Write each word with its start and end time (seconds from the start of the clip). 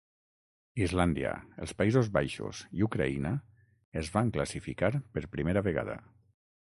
Islàndia, 0.85 1.33
els 1.65 1.73
Països 1.81 2.09
Baixos 2.15 2.61
i 2.79 2.87
Ucraïna 2.87 3.35
es 4.03 4.13
van 4.17 4.33
classificar 4.39 4.91
per 5.17 5.25
primera 5.37 5.65
vegada. 5.69 5.99